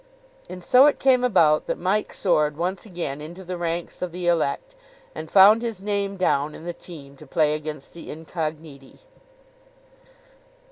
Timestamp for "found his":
5.29-5.79